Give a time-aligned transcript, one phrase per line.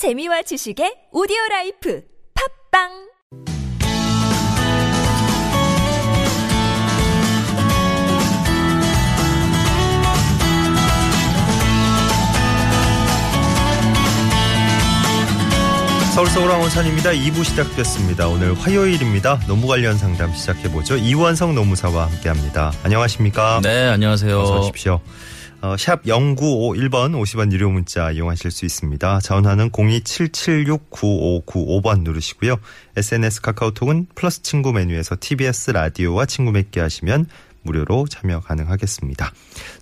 [0.00, 2.00] 재미와 지식의 오디오 라이프
[2.72, 2.88] 팝빵
[16.14, 17.10] 서울 서울 왕 원산입니다.
[17.10, 18.28] 2부 시작됐습니다.
[18.28, 19.40] 오늘 화요일입니다.
[19.46, 20.96] 노무 관련 상담 시작해보죠.
[20.96, 22.72] 이완성 노무사와 함께합니다.
[22.84, 23.60] 안녕하십니까?
[23.62, 24.40] 네, 안녕하세요.
[24.40, 25.02] 어서 오십시오.
[25.62, 29.20] 어, 샵 0951번 50원 유료 문자 이용하실 수 있습니다.
[29.20, 32.56] 전화는 027769595번 누르시고요.
[32.96, 37.26] SNS 카카오톡은 플러스 친구 메뉴에서 TBS 라디오와 친구 맺기 하시면
[37.62, 39.30] 무료로 참여 가능하겠습니다.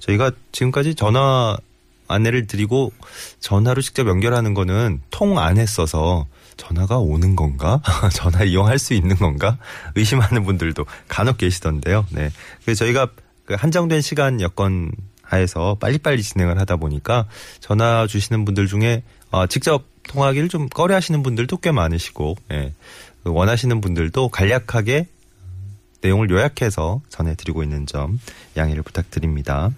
[0.00, 1.56] 저희가 지금까지 전화
[2.08, 2.92] 안내를 드리고
[3.38, 6.26] 전화로 직접 연결하는 거는 통 안 했어서
[6.56, 7.80] 전화가 오는 건가?
[8.12, 9.58] 전화 이용할 수 있는 건가?
[9.94, 12.04] 의심하는 분들도 간혹 계시던데요.
[12.10, 12.32] 네.
[12.64, 13.06] 그래서 저희가
[13.44, 14.90] 그 한정된 시간 여건
[15.28, 17.26] 하에서 빨리빨리 진행을 하다 보니까
[17.60, 22.72] 전화 주시는 분들 중에 어, 직접 통화하기를 좀 꺼려 하시는 분들도 꽤 많으시고, 예.
[23.22, 25.06] 그 원하시는 분들도 간략하게
[26.00, 28.18] 내용을 요약해서 전해드리고 있는 점
[28.56, 29.70] 양해를 부탁드립니다.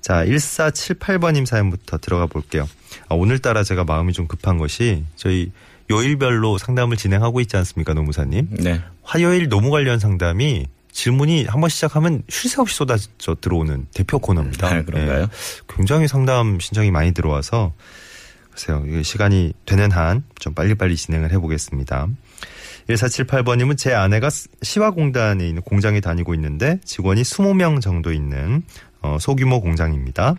[0.00, 2.68] 자, 1478번님 사연부터 들어가 볼게요.
[3.08, 5.50] 아, 오늘따라 제가 마음이 좀 급한 것이 저희
[5.90, 8.48] 요일별로 상담을 진행하고 있지 않습니까, 노무사님?
[8.50, 8.82] 네.
[9.02, 14.66] 화요일 노무 관련 상담이 질문이 한번 시작하면 쉴 새 없이 쏟아져 들어오는 대표 코너입니다.
[14.68, 15.22] 아, 그런가요?
[15.22, 15.26] 예.
[15.76, 17.74] 굉장히 상담 신청이 많이 들어와서
[18.52, 22.06] 글쎄요, 시간이 되는 한 좀 빨리빨리 진행을 해보겠습니다.
[22.88, 24.28] 1478번님은 제 아내가
[24.62, 28.62] 시화공단에 있는 공장에 다니고 있는데 직원이 20명 정도 있는
[29.00, 30.34] 어, 소규모 공장입니다.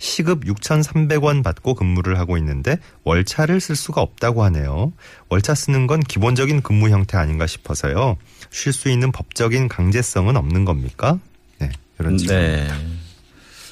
[0.00, 4.92] 시급 6,300원 받고 근무를 하고 있는데 월차를 쓸 수가 없다고 하네요.
[5.28, 8.16] 월차 쓰는 건 기본적인 근무 형태 아닌가 싶어서요.
[8.50, 11.18] 쉴 수 있는 법적인 강제성은 없는 겁니까?
[11.58, 12.36] 네, 이런 질문.
[12.36, 12.68] 네.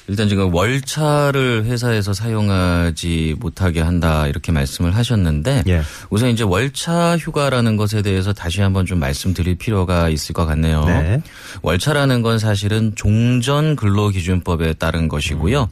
[0.07, 5.81] 일단 지금 월차를 회사에서 사용하지 못하게 한다 이렇게 말씀을 하셨는데 예.
[6.09, 10.83] 우선 이제 월차 휴가라는 것에 대해서 다시 한번 좀 말씀드릴 필요가 있을 것 같네요.
[10.85, 11.21] 네.
[11.61, 15.69] 월차라는 건 사실은 종전 근로기준법에 따른 것이고요.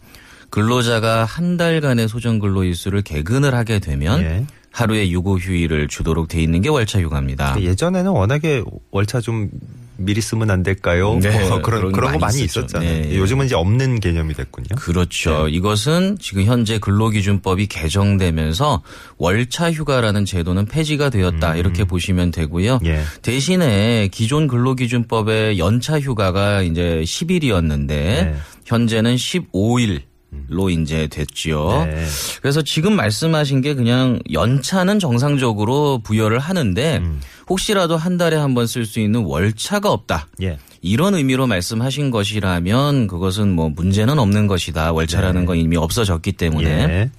[0.50, 4.46] 근로자가 한 달간의 소정 근로 일수를 개근을 하게 되면 예.
[4.72, 7.60] 하루의 유급 휴일을 주도록 돼 있는 게 월차 휴가입니다.
[7.60, 9.50] 예전에는 워낙에 월차 좀
[9.98, 11.18] 미리 쓰면 안 될까요?
[11.20, 12.60] 네, 뭐 그런 그런 그런 거게 많이 있었죠.
[12.60, 13.02] 있었잖아요.
[13.08, 13.18] 네.
[13.18, 14.76] 요즘은 이제 없는 개념이 됐군요.
[14.76, 15.48] 그렇죠.
[15.48, 15.54] 네.
[15.54, 18.84] 이것은 지금 현재 근로기준법이 개정되면서
[19.18, 22.76] 월차 휴가라는 제도는 폐지가 되었다 이렇게 보시면 되고요.
[22.76, 22.86] 음.
[22.86, 23.02] 예.
[23.24, 28.36] 대신에 기존 근로기준법의 연차 휴가가 이제 10일이었는데 네.
[28.66, 30.02] 현재는 15일.
[30.50, 31.86] 로 이제 됐지요.
[31.86, 32.06] 네.
[32.42, 37.20] 그래서 지금 말씀하신 게 그냥 연차는 정상적으로 부여를 하는데 음.
[37.50, 40.28] 혹시라도 한 달에 한 번 쓸 수 있는 월차가 없다.
[40.42, 40.58] 예.
[40.82, 44.92] 이런 의미로 말씀하신 것이라면 그것은 뭐 문제는 없는 것이다.
[44.94, 45.46] 월차라는 네.
[45.48, 46.70] 건 이미 없어졌기 때문에.
[46.70, 47.12] 예.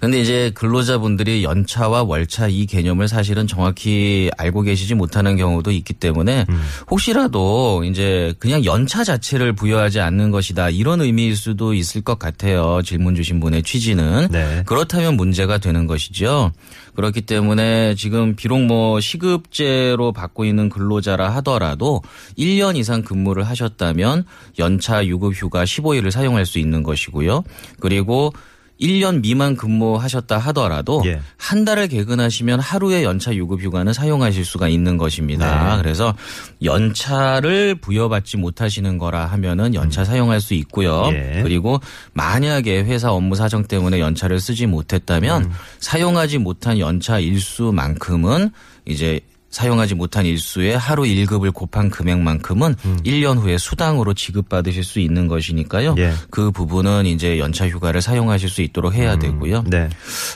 [0.00, 6.46] 근데 이제 근로자분들이 연차와 월차 이 개념을 사실은 정확히 알고 계시지 못하는 경우도 있기 때문에
[6.48, 6.62] 음.
[6.90, 10.70] 혹시라도 이제 그냥 연차 자체를 부여하지 않는 것이다.
[10.70, 12.82] 이런 의미일 수도 있을 것 같아요.
[12.84, 14.28] 질문 주신 분의 취지는.
[14.30, 14.62] 네.
[14.66, 16.52] 그렇다면 문제가 되는 것이죠.
[16.94, 22.02] 그렇기 때문에 지금 비록 뭐 시급제로 받고 있는 근로자라 하더라도
[22.38, 24.24] 1년 이상 근무를 하셨다면
[24.58, 27.44] 연차 유급 휴가 15일을 사용할 수 있는 것이고요.
[27.80, 28.32] 그리고
[28.80, 31.20] 1년 미만 근무하셨다 하더라도 예.
[31.36, 35.76] 한 달을 개근하시면 하루의 연차 유급 휴가는 사용하실 수가 있는 것입니다.
[35.76, 35.82] 네.
[35.82, 36.14] 그래서
[36.62, 41.08] 연차를 부여받지 못하시는 거라 하면은 연차 사용할 수 있고요.
[41.08, 41.14] 음.
[41.14, 41.42] 예.
[41.42, 41.80] 그리고
[42.12, 45.52] 만약에 회사 업무 사정 때문에 연차를 쓰지 못했다면 음.
[45.78, 48.50] 사용하지 못한 연차 일수만큼은
[48.86, 49.20] 이제
[49.52, 52.98] 사용하지 못한 일수의 하루 1급을 곱한 금액만큼은 음.
[53.04, 55.94] 1년 후에 수당으로 지급받으실 수 있는 것이니까요.
[55.98, 56.14] 예.
[56.30, 59.64] 그 부분은 이제 연차 휴가를 사용하실 수 있도록 해야 되고요.
[59.68, 59.90] 네.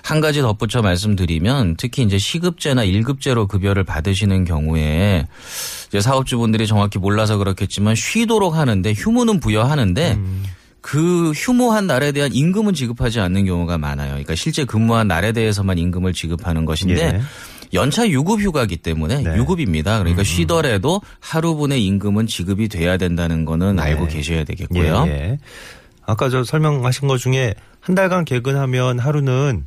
[0.04, 5.26] 한 가지 덧붙여 말씀드리면 특히 이제 시급제나 1급제로 급여를 받으시는 경우에
[5.88, 10.44] 이제 사업주분들이 정확히 몰라서 그렇겠지만 쉬도록 하는데 휴무는 부여하는데 음.
[10.82, 14.10] 그 휴무한 날에 대한 임금은 지급하지 않는 경우가 많아요.
[14.10, 17.20] 그러니까 실제 근무한 날에 대해서만 임금을 지급하는 것인데 예.
[17.72, 19.30] 연차 유급 휴가기 때문에 네.
[19.30, 19.98] 음, 유급입니다.
[19.98, 23.82] 그러니까 쉬더라도 하루분의 임금은 지급이 돼야 된다는 거는 네.
[23.82, 25.04] 알고 계셔야 되겠고요.
[25.08, 25.38] 예, 예.
[26.04, 29.64] 아까 저 설명하신 것 중에 한 달간 개근하면 하루는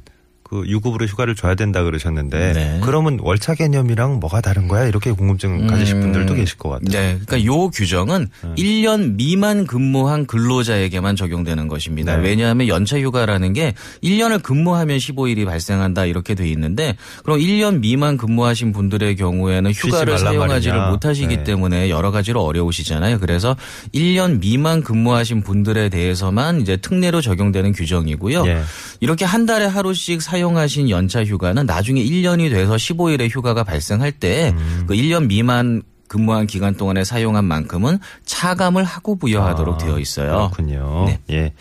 [0.50, 2.80] 그 유급으로 휴가를 줘야 된다 그러셨는데 네.
[2.84, 4.88] 그러면 월차 개념이랑 뭐가 다른 거야?
[4.88, 6.90] 이렇게 궁금증 가지실 음, 분들도 계실 것 같아요.
[6.90, 7.20] 네.
[7.24, 12.18] 그러니까 요 규정은 1년 미만 근무한 근로자에게만 적용되는 것입니다.
[12.18, 12.24] 네.
[12.30, 18.72] 왜냐하면 연차 휴가라는 게 1년을 근무하면 15일이 발생한다 이렇게 돼 있는데 그럼 1년 미만 근무하신
[18.72, 20.92] 분들의 경우에는 휴가를 사용하지를 말이냐.
[20.92, 21.44] 못하시기 네.
[21.44, 23.20] 때문에 여러 가지로 어려우시잖아요.
[23.20, 23.56] 그래서
[23.94, 28.48] 1년 미만 근무하신 분들에 대해서만 이제 특례로 적용되는 규정이고요.
[28.48, 28.64] 예.
[29.00, 34.94] 이렇게 한 달에 하루씩 사용 사용하신 연차 휴가는 나중에 1년이 돼서 15일의 휴가가 발생할 때그
[34.94, 40.50] 1년 미만 근무한 기간 동안에 사용한 만큼은 차감을 하고 부여하도록 아, 되어 있어요.
[40.52, 41.06] 그렇군요.
[41.06, 41.20] 네.
[41.30, 41.54] 예.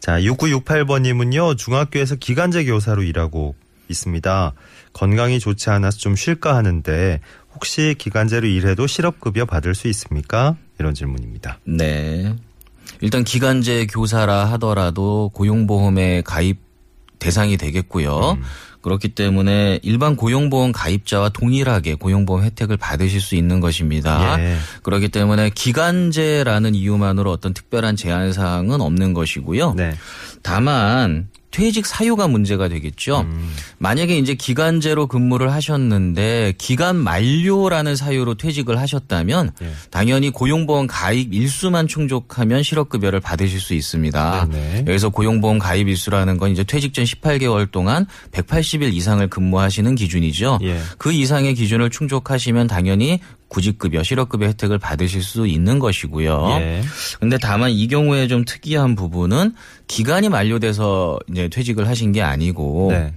[0.00, 3.54] 자, 6968번님은요, 중학교에서 기간제 교사로 일하고
[3.88, 4.52] 있습니다.
[4.92, 7.20] 건강이 좋지 않아서 좀 쉴까 하는데,
[7.54, 10.56] 혹시 기간제로 일해도 실업급여 받을 수 있습니까?
[10.80, 11.60] 이런 질문입니다.
[11.64, 12.34] 네.
[13.00, 16.65] 일단 기간제 교사라 하더라도 고용보험에 가입
[17.18, 18.38] 대상이 되겠고요.
[18.38, 18.42] 음.
[18.86, 24.40] 그렇기 때문에 일반 고용보험 가입자와 동일하게 고용보험 혜택을 받으실 수 있는 것입니다.
[24.40, 24.56] 예.
[24.84, 29.74] 그렇기 때문에 기간제라는 이유만으로 어떤 특별한 제한 사항은 없는 것이고요.
[29.74, 29.92] 네.
[30.42, 33.20] 다만 퇴직 사유가 문제가 되겠죠.
[33.20, 33.50] 음.
[33.78, 39.70] 만약에 이제 기간제로 근무를 하셨는데 기간 만료라는 사유로 퇴직을 하셨다면 예.
[39.90, 44.48] 당연히 고용보험 가입 일수만 충족하면 실업급여를 받으실 수 있습니다.
[44.50, 44.84] 네네.
[44.86, 50.58] 여기서 고용보험 가입 일수라는 건 이제 퇴직 전 18개월 동안 180일 이상을 근무하시는 기준이죠.
[50.60, 50.78] 예.
[50.98, 56.48] 그 이상의 기준을 충족하시면 당연히 구직급여, 실업급여 혜택을 받으실 수 있는 것이고요.
[56.60, 56.82] 예.
[57.20, 59.54] 근데 다만 이 경우에 좀 특이한 부분은
[59.86, 63.12] 기간이 만료돼서 이제 퇴직을 하신 게 아니고 네.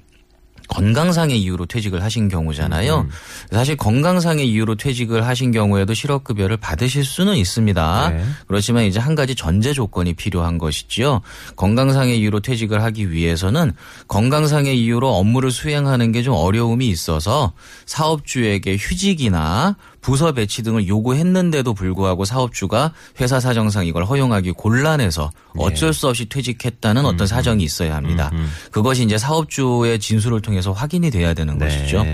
[0.69, 2.99] 건강상의 이유로 퇴직을 하신 경우잖아요.
[2.99, 3.09] 음.
[3.51, 8.09] 사실 건강상의 이유로 퇴직을 하신 경우에도 실업급여를 받으실 수는 있습니다.
[8.11, 8.23] 네.
[8.47, 11.21] 그렇지만 이제 한 가지 전제 조건이 필요한 것이지요.
[11.55, 13.73] 건강상의 이유로 퇴직을 하기 위해서는
[14.07, 17.53] 건강상의 이유로 업무를 수행하는 게 좀 어려움이 있어서
[17.87, 26.07] 사업주에게 휴직이나 부서 배치 등을 요구했는데도 불구하고 사업주가 회사 사정상 이걸 허용하기 곤란해서 어쩔 수
[26.07, 28.31] 없이 퇴직했다는 어떤 사정이 있어야 합니다.
[28.71, 31.65] 그것이 이제 사업주의 진술을 통해서 확인이 돼야 되는 네.
[31.65, 32.05] 것이죠.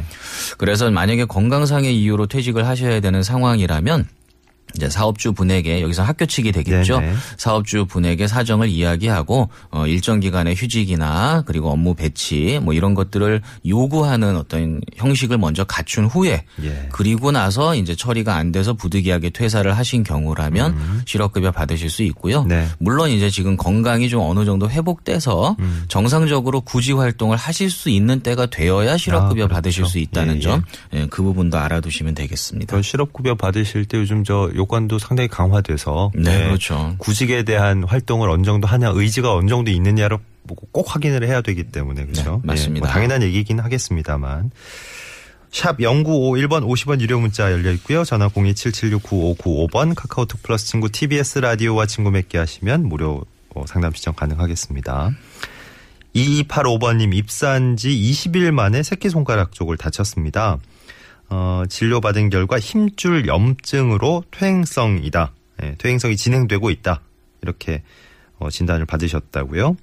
[0.57, 4.07] 그래서 만약에 건강상의 이유로 퇴직을 하셔야 되는 상황이라면
[4.75, 6.99] 이제 사업주 분에게 여기서 학교 측이 되겠죠.
[6.99, 7.13] 네네.
[7.37, 14.35] 사업주 분에게 사정을 이야기하고 어 일정 기간의 휴직이나 그리고 업무 배치 뭐 이런 것들을 요구하는
[14.37, 16.89] 어떤 형식을 먼저 갖춘 후에 예.
[16.91, 22.41] 그리고 나서 이제 처리가 안 돼서 부득이하게 퇴사를 하신 경우라면 실업급여 받으실 수 있고요.
[22.41, 22.47] 음.
[22.47, 22.67] 네.
[22.79, 25.85] 물론 이제 지금 건강이 좀 어느 정도 회복돼서 음.
[25.87, 29.53] 정상적으로 구직 활동을 하실 수 있는 때가 되어야 실업급여 아, 그렇죠.
[29.53, 30.63] 받으실 수 있다는 예, 점,
[30.93, 32.75] 예, 그 부분도 알아두시면 되겠습니다.
[32.75, 36.95] 그 실업급여 받으실 때 요즘 저 요건도 상당히 강화돼서 네, 그렇죠.
[36.97, 42.03] 구직에 대한 활동을 어느 정도 하냐 의지가 어느 정도 있느냐를 뭐꼭 확인을 해야 되기 때문에
[42.05, 42.41] 그렇죠.
[42.43, 42.85] 네, 맞습니다.
[42.85, 44.51] 뭐 당연한 얘기긴 하겠습니다만
[45.51, 48.03] 샵 0951번 50원 유료 문자 열려 있고요.
[48.03, 53.23] 전화 027769595번 카카오톡 플러스 친구 TBS 라디오와 친구 맺기 하시면 무료
[53.53, 55.11] 어, 상담 신청 가능하겠습니다.
[56.15, 60.57] 2285번님 입사한 지 20일 만에 새끼손가락 쪽을 다쳤습니다.
[61.29, 65.33] 어, 진료받은 결과 힘줄 염증으로 퇴행성이다.
[65.63, 67.01] 예, 퇴행성이 진행되고 있다.
[67.41, 67.83] 이렇게
[68.37, 69.75] 어, 진단을 받으셨다고요.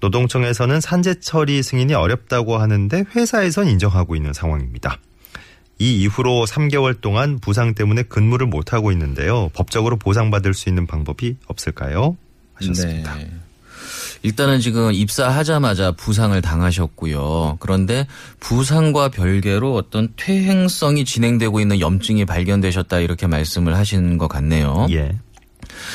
[0.00, 4.98] 노동청에서는 산재 처리 승인이 어렵다고 하는데 회사에선 인정하고 있는 상황입니다.
[5.78, 9.50] 이 이후로 3개월 동안 부상 때문에 근무를 못하고 있는데요.
[9.52, 12.16] 법적으로 보상받을 수 있는 방법이 없을까요?
[12.54, 13.14] 하셨습니다.
[13.16, 13.30] 네.
[14.22, 17.58] 일단은 지금 입사하자마자 부상을 당하셨고요.
[17.60, 18.06] 그런데
[18.40, 24.86] 부상과 별개로 어떤 퇴행성이 진행되고 있는 염증이 발견되셨다 이렇게 말씀을 하신 것 같네요.
[24.90, 25.16] 예.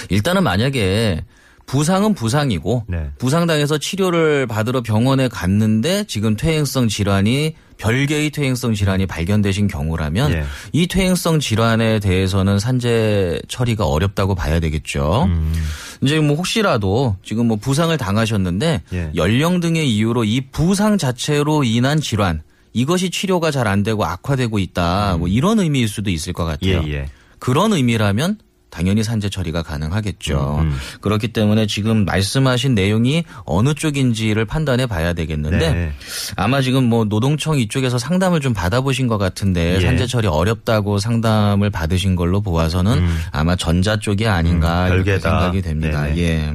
[0.09, 1.23] 일단은 만약에
[1.71, 3.11] 부상은 부상이고 네.
[3.17, 10.43] 부상당해서 치료를 받으러 병원에 갔는데 지금 퇴행성 질환이 별개의 퇴행성 질환이 발견되신 경우라면 예.
[10.73, 15.23] 이 퇴행성 질환에 대해서는 산재 처리가 어렵다고 봐야 되겠죠.
[15.29, 15.53] 음,
[16.01, 19.11] 이제 뭐 혹시라도 지금 뭐 부상을 당하셨는데 예.
[19.15, 22.41] 연령 등의 이유로 이 부상 자체로 인한 질환
[22.73, 25.15] 이것이 치료가 잘 안 되고 악화되고 있다.
[25.17, 26.57] 뭐 이런 의미일 수도 있을 것 음.
[26.63, 26.93] 예, 같아요.
[26.93, 27.09] 예.
[27.39, 28.39] 그런 의미라면
[28.71, 30.59] 당연히 산재 처리가 가능하겠죠.
[30.61, 30.77] 음, 음.
[31.01, 35.93] 그렇기 때문에 지금 말씀하신 내용이 어느 쪽인지를 판단해 봐야 되겠는데 네.
[36.37, 39.81] 아마 지금 뭐 노동청 이쪽에서 상담을 좀 받아보신 것 같은데 예.
[39.81, 43.17] 산재 처리 어렵다고 상담을 받으신 걸로 보아서는 음.
[43.31, 45.19] 아마 전자 쪽이 아닌가 음, 이렇게.
[45.19, 46.03] 생각이 됩니다.
[46.03, 46.17] 네네.
[46.17, 46.53] 예.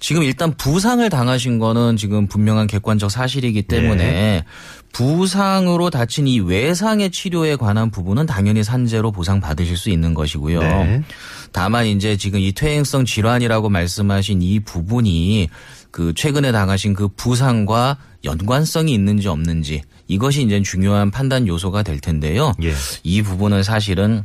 [0.00, 4.44] 지금 일단 부상을 당하신 거는 지금 분명한 객관적 사실이기 때문에 네.
[4.92, 10.60] 부상으로 다친 이 외상의 치료에 관한 부분은 당연히 산재로 보상 받으실 수 있는 것이고요.
[10.60, 11.02] 네.
[11.52, 15.48] 다만 이제 지금 이 퇴행성 질환이라고 말씀하신 이 부분이
[15.90, 22.52] 그 최근에 당하신 그 부상과 연관성이 있는지 없는지 이것이 이제 중요한 판단 요소가 될 텐데요.
[22.62, 22.72] 예.
[23.02, 24.24] 이 부분은 사실은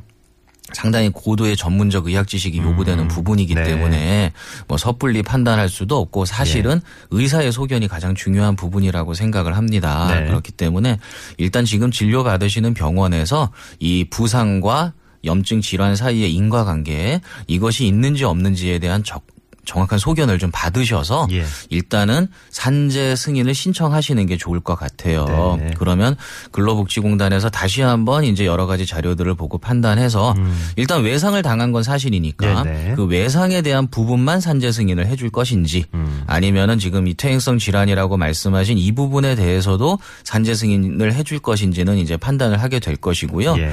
[0.72, 3.64] 상당히 고도의 전문적 의학 지식이 요구되는 부분이기 네.
[3.64, 4.32] 때문에
[4.68, 7.08] 뭐 섣불리 판단할 수도 없고 사실은 예.
[7.12, 10.08] 의사의 소견이 가장 중요한 부분이라고 생각을 합니다.
[10.08, 10.26] 네.
[10.26, 11.00] 그렇기 때문에
[11.38, 14.94] 일단 지금 진료 받으시는 병원에서 이 부상과
[15.24, 19.33] 염증 질환 사이의 인과관계 이것이 있는지 없는지에 대한 적
[19.66, 21.46] 정확한 소견을 좀 받으셔서 예.
[21.70, 25.58] 일단은 산재 승인을 신청하시는 게 좋을 것 같아요.
[25.60, 25.72] 네.
[25.78, 26.16] 그러면
[26.52, 30.36] 근로복지공단에서 다시 한번 이제 여러 가지 자료들을 보고 판단해서
[30.76, 32.64] 일단 외상을 당한 건 사실이니까 음.
[32.64, 32.96] 네네.
[32.96, 36.24] 그 외상에 대한 부분만 산재 승인을 해줄 것인지 음.
[36.28, 42.62] 아니면은 지금 이 퇴행성 질환이라고 말씀하신 이 부분에 대해서도 산재 승인을 해줄 것인지는 이제 판단을
[42.62, 43.56] 하게 될 것이고요.
[43.58, 43.72] 예.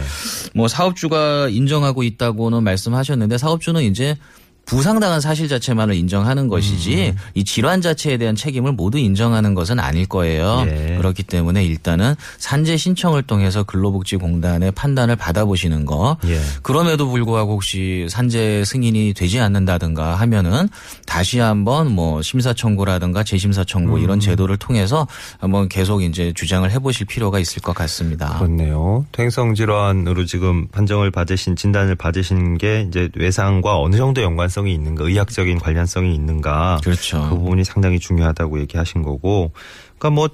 [0.55, 4.17] 뭐 사업주가 인정하고 있다고는 말씀하셨는데 사업주는 이제
[4.71, 10.65] 부상당한 사실 자체만을 인정하는 것이지 이 질환 자체에 대한 책임을 모두 인정하는 것은 아닐 거예요.
[10.69, 10.97] 예.
[10.97, 16.19] 그렇기 때문에 일단은 산재 신청을 통해서 근로복지공단의 판단을 받아보시는 거.
[16.27, 16.41] 예.
[16.63, 20.69] 그럼에도 불구하고 혹시 산재 승인이 되지 않는다든가 하면은
[21.05, 24.03] 다시 한번 뭐 심사 청구라든가 재심사 청구 음.
[24.05, 25.09] 이런 제도를 통해서
[25.41, 28.39] 한번 계속 이제 주장을 해보실 필요가 있을 것 같습니다.
[28.39, 29.05] 그렇네요.
[29.11, 35.05] 퇴행성 질환으로 지금 판정을 받으신 진단을 받으신 게 이제 외상과 어느 정도 연관성 이 있는가,
[35.05, 36.81] 의학적인 관련성이 있는가.
[36.83, 37.29] 그렇죠.
[37.29, 39.53] 그 부분이 상당히 중요하다고 얘기하신 거고.
[39.99, 40.29] 그러니까 뭐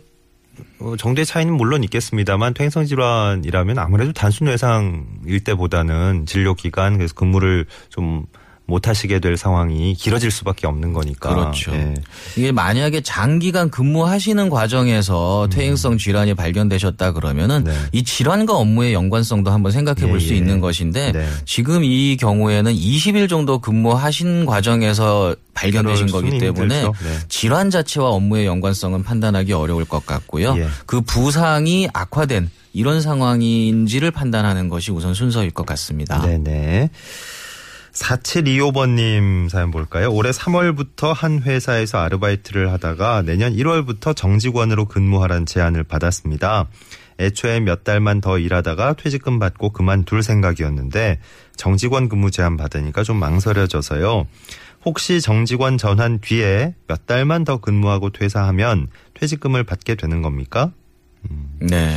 [0.81, 7.67] 어, 정도의 차이는 물론 있겠습니다만 퇴행성 질환이라면 아무래도 단순 외상일 때보다는 진료 기간 그래서 근무를
[7.89, 8.25] 좀
[8.67, 11.35] 못 하시게 될 상황이 길어질 수밖에 없는 거니까.
[11.35, 11.73] 그렇죠.
[11.73, 11.95] 예.
[12.37, 17.65] 이게 만약에 장기간 근무하시는 과정에서 퇴행성 질환이 발견되셨다 그러면은 음.
[17.65, 17.77] 네.
[17.93, 20.39] 이 질환과 업무의 연관성도 한번 생각해 볼수 예, 예.
[20.39, 21.29] 있는 것인데 네.
[21.45, 26.83] 지금 이 경우에는 20일 정도 근무하신 과정에서 발견되신 거기 때문에.
[26.83, 26.93] 네.
[27.29, 30.55] 질환 자체와 업무의 연관성은 판단하기 어려울 것 같고요.
[30.59, 30.67] 예.
[30.87, 36.21] 그 부상이 악화된 이런 상황인지를 판단하는 것이 우선 순서일 것 같습니다.
[36.21, 36.91] 네네.
[37.97, 40.13] 4725번님 사연 볼까요?
[40.13, 46.69] 올해 3월부터 한 회사에서 아르바이트를 하다가 내년 1월부터 정직원으로 근무하라는 제안을 받았습니다.
[47.19, 51.21] 애초에 몇 달만 더 일하다가 퇴직금 받고 그만둘 생각이었는데
[51.57, 54.27] 정직원 근무 제안 받으니까 좀 망설여져서요.
[54.85, 60.73] 혹시 정직원 전환 뒤에 몇 달만 더 근무하고 퇴사하면 퇴직금을 받게 되는 겁니까?
[61.59, 61.97] 네.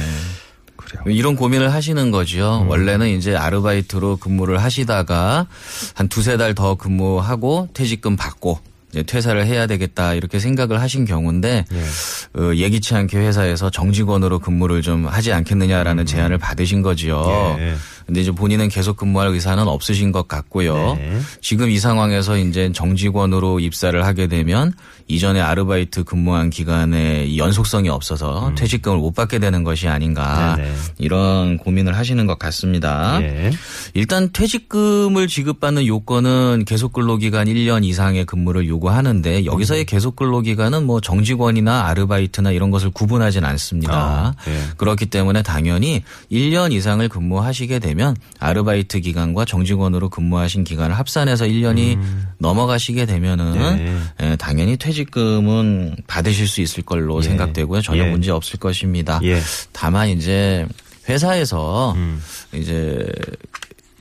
[0.89, 1.15] 그래요.
[1.15, 2.65] 이런 고민을 하시는 거죠.
[2.67, 5.47] 원래는 이제 아르바이트로 근무를 하시다가
[5.93, 8.59] 한 두세 달 더 근무하고 퇴직금 받고
[8.91, 12.39] 이제 퇴사를 해야 되겠다 이렇게 생각을 하신 경우인데 예.
[12.41, 17.55] 어, 예기치 않게 회사에서 정직원으로 근무를 좀 하지 않겠느냐라는 제안을 받으신 거지요.
[17.59, 17.75] 예.
[18.09, 20.95] 근데 이제 본인은 계속 근무할 의사는 없으신 것 같고요.
[20.95, 21.19] 네.
[21.41, 24.73] 지금 이 상황에서 이제 정직원으로 입사를 하게 되면
[25.07, 30.63] 이전에 아르바이트 근무한 기간에 이 연속성이 없어서 퇴직금을 못 받게 되는 것이 아닌가 음.
[30.63, 30.73] 네네.
[30.97, 33.19] 이런 고민을 하시는 것 같습니다.
[33.21, 33.51] 예.
[33.93, 41.85] 일단 퇴직금을 지급받는 요건은 계속 근로기간 1년 이상의 근무를 요구하는데 여기서의 계속 근로기간은 뭐 정직원이나
[41.85, 43.93] 아르바이트나 이런 것을 구분하진 않습니다.
[43.93, 44.63] 아, 예.
[44.77, 47.98] 그렇기 때문에 당연히 1년 이상을 근무하시게 되면
[48.39, 51.99] 아르바이트 기간과 정직원으로 근무하신 기간을 합산해서 1년이
[52.37, 53.97] 넘어가시게 되면은 네.
[54.21, 57.23] 예, 당연히 퇴직금은 받으실 수 있을 걸로 예.
[57.23, 57.81] 생각되고요.
[57.81, 58.09] 전혀 예.
[58.09, 59.19] 문제 없을 것입니다.
[59.23, 59.39] 예.
[59.71, 60.67] 다만 이제
[61.07, 62.21] 회사에서 음.
[62.53, 63.05] 이제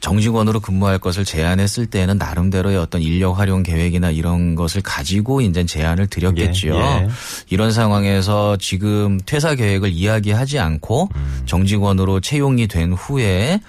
[0.00, 6.06] 정직원으로 근무할 것을 제안했을 때는 나름대로의 어떤 인력 활용 계획이나 이런 것을 가지고 이제 제안을
[6.06, 6.74] 드렸겠지요.
[6.74, 7.08] 예, 예.
[7.50, 11.42] 이런 상황에서 지금 퇴사 계획을 이야기하지 않고 음.
[11.46, 13.60] 정직원으로 채용이 된 후에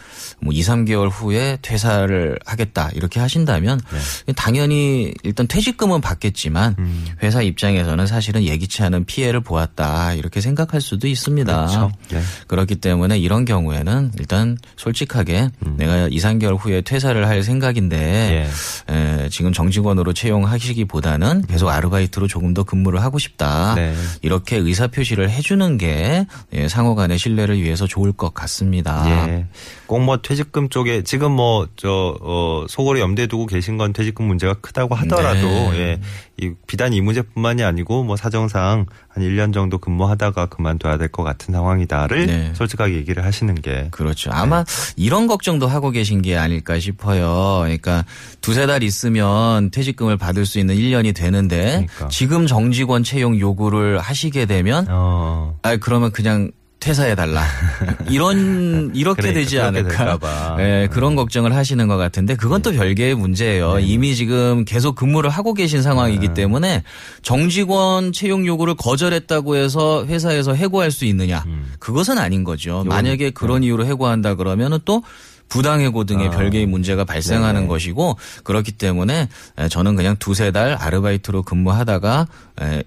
[0.42, 3.82] 뭐 2, 3개월 후에 퇴사를 하겠다 이렇게 하신다면
[4.26, 4.34] 네.
[4.34, 7.06] 당연히 일단 퇴직금은 받겠지만 음.
[7.22, 11.54] 회사 입장에서는 사실은 예기치 않은 피해를 보았다 이렇게 생각할 수도 있습니다.
[11.54, 11.92] 그렇죠.
[12.10, 12.22] 네.
[12.48, 15.76] 그렇기 때문에 이런 경우에는 일단 솔직하게 음.
[15.78, 18.48] 내가 2, 3개월 후에 퇴사를 할 생각인데
[18.90, 18.94] 예.
[18.94, 23.76] 에, 지금 정직원으로 채용하시기보다는 계속 아르바이트로 조금 더 근무를 하고 싶다.
[23.76, 23.94] 네.
[24.22, 29.06] 이렇게 의사 표시를 해주는 게 예, 상호 간의 신뢰를 위해서 좋을 것 같습니다.
[29.30, 29.46] 예.
[29.88, 34.96] 꼭 뭐 퇴직금 쪽에 지금 뭐저 어, 속으로 염두에 두고 계신 건 퇴직금 문제가 크다고
[34.96, 35.80] 하더라도 네.
[35.80, 36.00] 예.
[36.42, 41.54] 이 비단 이 문제뿐만이 아니고 뭐 사정상 한 1년 정도 근무하다가 그만둬야 될 것 같은
[41.54, 42.52] 상황이다를 네.
[42.54, 44.30] 솔직하게 얘기를 하시는 게 그렇죠.
[44.32, 44.64] 아마
[44.96, 47.62] 이런 걱정도 하고 계신 게 아닐까 싶어요.
[47.64, 48.06] 그러니까
[48.42, 52.08] 두세 달 있으면 퇴직금을 받을 수 있는 1년이 되는데 그러니까.
[52.10, 55.58] 지금 정직원 채용 요구를 하시게 되면 어.
[55.64, 57.44] 아 그러면 그냥 퇴사해 달라.
[58.10, 60.56] 이런 이렇게 그러니까 되지 않을까.
[60.60, 63.76] 예, 그런 걱정을 하시는 것 같은데 그건 또 별개의 문제예요.
[63.76, 63.82] 네.
[63.84, 66.84] 이미 지금 계속 근무를 하고 계신 상황이기 때문에
[67.22, 71.44] 정직원 채용 요구를 거절했다고 해서 회사에서 해고할 수 있느냐?
[71.48, 71.74] 음.
[71.80, 72.84] 그것은 아닌 거죠.
[72.86, 75.04] 만약에 그런 이유로 해고한다 그러면은 또
[75.50, 76.32] 부당해고 등의 아.
[76.32, 77.68] 별개의 문제가 발생하는 네네.
[77.68, 79.28] 것이고 그렇기 때문에
[79.70, 82.28] 저는 그냥 두세 달 아르바이트로 근무하다가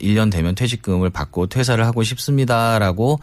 [0.01, 3.19] 1년 되면 퇴직금을 받고 퇴사를 하고 싶습니다라고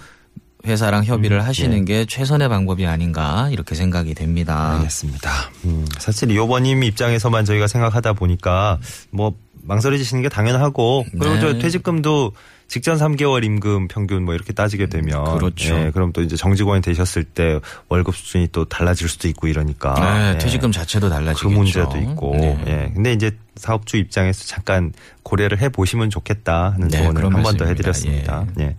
[0.66, 1.84] 회사랑 협의를 음, 하시는 예.
[1.84, 4.76] 게 최선의 방법이 아닌가 이렇게 생각이 됩니다.
[4.78, 5.32] 알겠습니다.
[5.66, 11.40] 음, 사실 이 오버님 입장에서만 저희가 생각하다 보니까 뭐 망설여지시는 게 당연하고 그리고 네.
[11.40, 12.34] 저 퇴직금도
[12.70, 15.74] 직전 3개월 임금 평균 뭐 이렇게 따지게 되면 그렇죠.
[15.76, 17.60] 예, 그럼 또 이제 정직원이 되셨을 때
[17.90, 20.38] 월급 수준이 또 달라질 수도 있고 이러니까 네, 예.
[20.38, 21.50] 퇴직금 자체도 그 달라지겠죠.
[21.50, 22.64] 문제도 있고 네.
[22.68, 22.92] 예.
[22.94, 27.66] 근데 이제 사업주 입장에서 잠깐 고려를 해 보시면 좋겠다 하는 네, 조언을 한 번 더.
[27.66, 28.46] 해드렸습니다.
[28.60, 28.76] 예.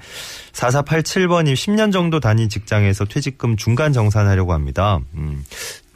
[0.53, 5.01] 4487번님 10년 정도 다닌 직장에서 퇴직금 중간 정산하려고 합니다.
[5.15, 5.45] 음.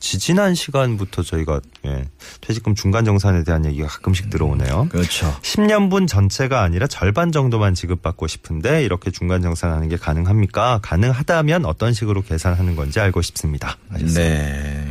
[0.04, 2.04] 지지난 시간부터 저희가 예,
[2.42, 4.88] 퇴직금 중간 정산에 대한 얘기가 가끔씩 들어오네요.
[4.90, 5.34] 그렇죠.
[5.40, 10.80] 10년분 전체가 아니라 절반 정도만 지급받고 싶은데 이렇게 중간 정산하는 게 가능합니까?
[10.82, 13.78] 가능하다면 어떤 식으로 계산하는 건지 알고 싶습니다.
[13.88, 14.20] 하셨습니다.
[14.20, 14.88] 네.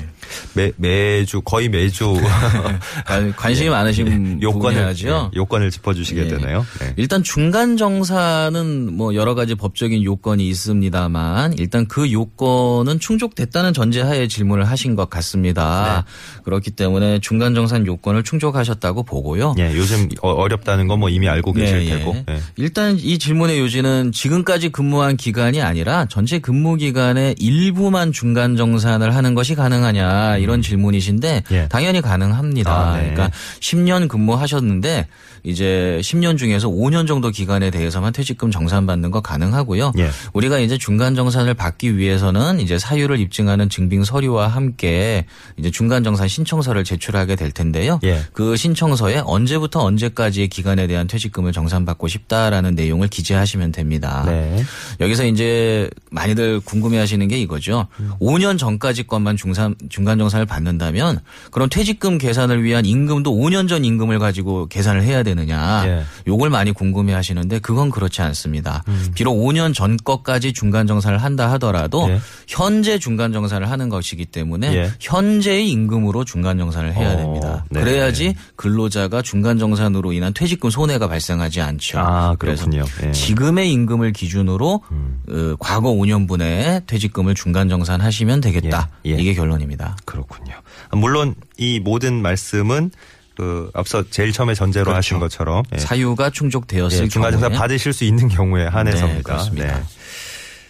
[0.54, 2.13] 매, 매주 거의 매주
[3.06, 5.32] 관- 관심이 많으신 요건을 분야죠.
[5.34, 6.28] 예, 요건을 짚어주시게 예.
[6.28, 6.66] 되네요.
[6.80, 6.94] 네.
[6.98, 14.66] 일단 중간 정산은 뭐 여러 가지 법적인 요건이 있습니다만 일단 그 요건은 충족됐다는 전제하에 질문을
[14.66, 16.06] 하신 것 같습니다.
[16.44, 19.56] 그렇기 때문에 중간 정산 요건을 충족하셨다고 보고요.
[19.60, 21.98] 예, 요즘 어- 어렵다는 건뭐 이미 알고 계실 네, 예.
[21.98, 22.16] 테고.
[22.30, 22.40] 예.
[22.58, 29.34] 일단 이 질문의 요지는 지금까지 근무한 기간이 아니라 전체 근무 기간의 일부만 중간 정산을 하는
[29.36, 30.04] 것이 가능하냐
[30.39, 31.68] 이런 질문이신데 예.
[31.70, 32.72] 당연히 가능합니다.
[32.72, 33.12] 아, 네.
[33.13, 35.08] 그러니까 10년 근무하셨는데
[35.44, 39.92] 이제 10년 중에서 5년 정도 기간에 대해서만 퇴직금 정산받는 거 가능하고요.
[39.98, 40.10] 예.
[40.32, 45.25] 우리가 이제 중간 정산을 받기 위해서는 이제 사유를 입증하는 증빙 서류와 함께
[45.58, 48.00] 이제 중간 정산 신청서를 제출하게 될 텐데요.
[48.03, 48.22] 예.
[48.32, 54.24] 그 신청서에 언제부터 언제까지의 기간에 대한 퇴직금을 정산받고 싶다라는 내용을 기재하시면 됩니다.
[54.25, 54.63] 네.
[55.01, 57.88] 여기서 이제 많이들 궁금해 하시는 게 이거죠.
[58.00, 58.12] 음.
[58.22, 61.20] 5년 전까지 것만 중산, 중간 정산을 받는다면
[61.51, 65.84] 그럼 퇴직금 계산을 위한 임금도 5년 전 임금을 가지고 계산을 해야 되느냐.
[65.86, 66.03] 예.
[66.27, 68.84] 요걸 많이 궁금해 하시는데 그건 그렇지 않습니다.
[68.88, 69.12] 음.
[69.13, 72.20] 비록 5년 전 것까지 중간 정산을 한다 하더라도 예.
[72.48, 74.91] 현재 중간 정산을 하는 것이기 때문에 예.
[75.00, 77.65] 현재의 임금으로 중간 정산을 해야 어, 됩니다.
[77.70, 77.79] 네.
[77.82, 82.00] 그래야지 근로자가 중간 정산으로 인한 퇴직금 손해가 발생하지 않죠.
[82.00, 82.86] 아, 그래서 그렇군요.
[83.08, 83.12] 예.
[83.12, 84.82] 지금의 임금을 기준으로
[85.29, 88.89] 어, 과거 5년분의 퇴직금을 중간 정산하시면 되겠다.
[89.05, 89.15] 예, 예.
[89.15, 89.93] 이게 결론입니다.
[90.06, 90.56] 그렇군요.
[90.92, 92.92] 물론 이 모든 말씀은
[93.36, 94.98] 그 앞서 제일 처음에 전제로 그렇죠.
[94.98, 95.77] 하신 것처럼 예.
[95.79, 99.18] 사유가 충족되었을 예, 경우에 받으실 수 있는 경우에 한해서입니다.
[99.18, 99.84] 네, 그렇습니다.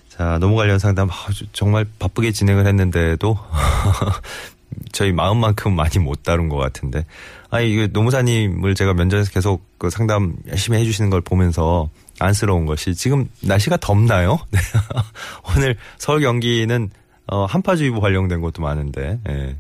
[0.10, 1.14] 자, 노무 관련 상담 아,
[1.52, 3.38] 정말 바쁘게 진행을 했는데도
[4.92, 7.06] 저희 마음만큼 많이 못 다룬 것 같은데.
[7.50, 13.28] 아니, 이게 노무사님을 제가 면전에서 계속 그 상담 열심히 해주시는 걸 보면서 안쓰러운 것이 지금
[13.42, 14.40] 날씨가 덥나요?
[14.52, 14.60] 네.
[15.56, 16.90] 오늘 서울 경기는
[17.28, 19.56] 어, 한파주의보 발령된 곳도 많은데, 예.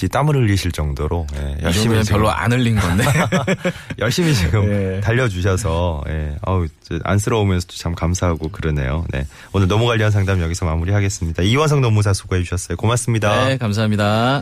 [0.00, 3.04] 뒤 땀을 흘리실 정도로 예, 이 열심히 지금 별로 안 흘린 건데.
[4.00, 5.00] 열심히 지금 예.
[5.00, 9.04] 달려주셔서 예, 아우 저 안쓰러우면서도 참 감사하고 그러네요.
[9.10, 11.42] 네, 오늘 노무 관련 상담 여기서 마무리하겠습니다.
[11.42, 12.78] 이원성 노무사 수고해 주셨어요.
[12.78, 13.44] 고맙습니다.
[13.44, 14.38] 네, 감사합니다.